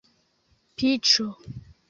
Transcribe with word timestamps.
piĉo 0.79 1.27